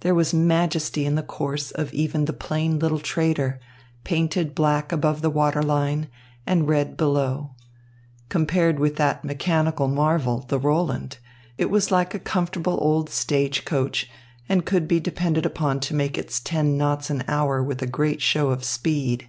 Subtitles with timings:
[0.00, 3.60] There was majesty in the course of even the plain little trader,
[4.02, 6.08] painted black above the water line
[6.46, 7.50] and red below.
[8.30, 11.18] Compared with that mechanical marvel, the Roland,
[11.58, 14.08] it was like a comfortable old stage coach,
[14.48, 18.22] and could be depended upon to make its ten knots an hour with a great
[18.22, 19.28] show of speed.